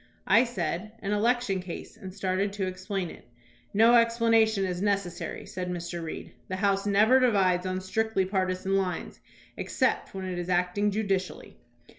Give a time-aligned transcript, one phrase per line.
[0.25, 3.27] I said, "An election case," and started to explain it.
[3.71, 6.01] "No explanation is necessary," said Mr.
[6.03, 9.19] Reed; "the House never divides on strictly partisan lines
[9.57, 11.59] except when it is acting judicially."